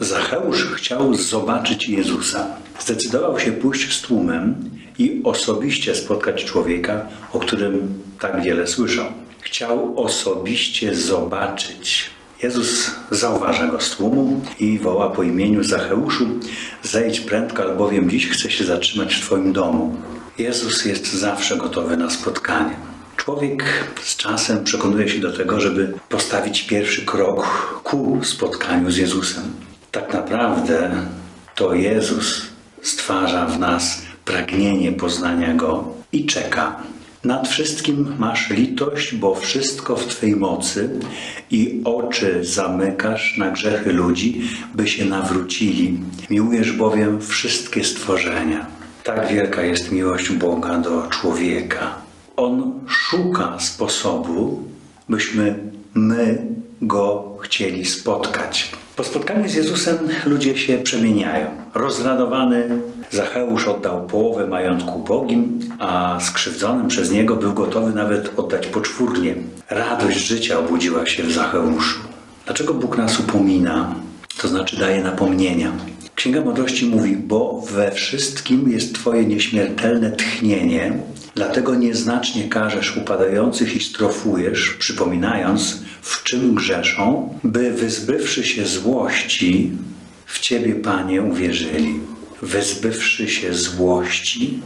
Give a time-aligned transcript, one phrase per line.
[0.00, 2.46] Zacheusz chciał zobaczyć Jezusa.
[2.80, 9.06] Zdecydował się pójść z tłumem i osobiście spotkać człowieka, o którym tak wiele słyszał.
[9.40, 12.10] Chciał osobiście zobaczyć.
[12.42, 16.26] Jezus zauważa go z tłumu i woła po imieniu Zacheuszu:
[16.82, 19.96] Zejdź prędko, albowiem dziś chcę się zatrzymać w Twoim domu.
[20.38, 22.76] Jezus jest zawsze gotowy na spotkanie.
[23.16, 23.64] Człowiek
[24.02, 27.46] z czasem przekonuje się do tego, żeby postawić pierwszy krok
[27.84, 29.44] ku spotkaniu z Jezusem.
[29.94, 30.90] Tak naprawdę
[31.54, 32.42] to Jezus
[32.82, 36.76] stwarza w nas pragnienie poznania Go i czeka.
[37.24, 40.90] Nad wszystkim masz litość, bo wszystko w Twej mocy
[41.50, 44.42] i oczy zamykasz na grzechy ludzi,
[44.74, 46.00] by się nawrócili.
[46.30, 48.66] Miłujesz bowiem wszystkie stworzenia.
[49.04, 51.94] Tak wielka jest miłość Boga do człowieka.
[52.36, 54.62] On szuka sposobu,
[55.08, 55.58] byśmy
[55.94, 56.46] my
[56.82, 58.83] Go chcieli spotkać.
[58.96, 61.46] Po spotkaniu z Jezusem ludzie się przemieniają.
[61.74, 62.68] Rozradowany
[63.10, 69.34] Zacheusz oddał połowę majątku Bogim, a skrzywdzonym przez niego był gotowy nawet oddać poczwórnie.
[69.70, 72.00] Radość życia obudziła się w Zacheuszu.
[72.44, 73.94] Dlaczego Bóg nas upomina?
[74.42, 75.72] To znaczy daje napomnienia.
[76.14, 80.98] Księga Mądrości mówi, bo we wszystkim jest Twoje nieśmiertelne tchnienie,
[81.34, 89.72] dlatego nieznacznie karzesz upadających i strofujesz, przypominając, w czym grzeszą, by wyzbywszy się złości,
[90.26, 92.00] w Ciebie, Panie, uwierzyli.
[92.42, 94.62] Wyzbywszy się złości,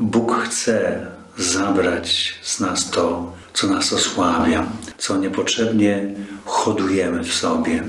[0.00, 1.06] Bóg chce
[1.38, 4.66] zabrać z nas to, co nas osłabia,
[4.98, 7.82] co niepotrzebnie hodujemy w sobie.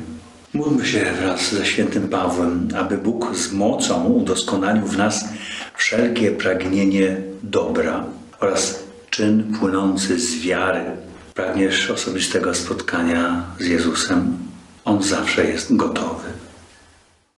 [0.54, 5.26] Módlmy się wraz ze świętym Pawłem, aby Bóg z mocą udoskonalił w nas
[5.76, 8.06] wszelkie pragnienie dobra
[8.44, 10.81] oraz czyn płynący z wiary.
[11.33, 14.38] Pragniesz osobistego spotkania z Jezusem?
[14.86, 16.33] On zawsze jest gotowy.